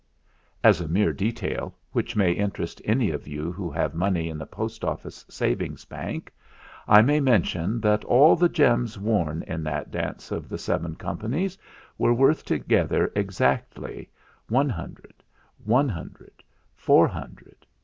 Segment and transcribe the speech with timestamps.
[0.63, 4.47] As a mere detail, which may interest any of you who have money in the
[4.47, 6.33] Post Office Sav ings Bank,
[6.87, 11.55] I may mention that all the gems worn in that dance of the seven companies
[11.99, 14.09] were worth together exactly
[14.49, 16.31] 100,100,400,100,700,
[16.79, 17.53] 3OO,8oo